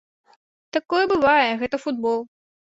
Такое 0.77 1.01
бывае, 1.11 1.45
гэта 1.61 1.81
футбол. 1.85 2.19